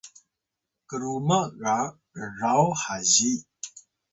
kruma 0.87 1.39
ga 1.61 1.77
rraw 2.29 2.65
hazi 2.83 3.33